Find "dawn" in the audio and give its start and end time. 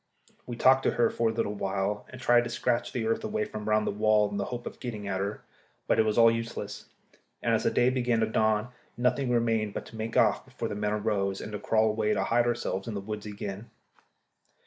8.25-8.69